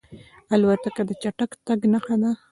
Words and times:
الوتکه 0.53 1.03
د 1.09 1.11
چټک 1.21 1.51
تګ 1.65 1.79
نښه 1.91 2.15
ده. 2.21 2.31